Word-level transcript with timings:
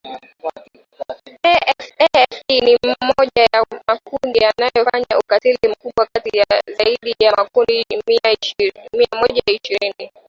ADF 1.43 2.41
ni 2.63 2.73
mmoja 2.85 3.43
ya 3.53 3.65
makundi 3.87 4.39
yanayofanya 4.39 5.19
ukatili 5.19 5.57
mkubwa 5.69 6.07
kati 6.13 6.37
ya 6.37 6.45
zaidi 6.77 7.15
ya 7.19 7.31
makundi 7.35 7.85
mia 8.93 9.09
moja 9.21 9.41
ishirini 9.47 10.11